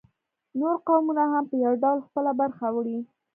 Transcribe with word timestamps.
نور 0.59 0.75
قومونه 0.87 1.23
هم 1.31 1.43
په 1.49 1.55
یو 1.65 1.73
ډول 1.83 1.99
خپله 2.07 2.31
برخه 2.41 2.65
وړي 2.75 2.99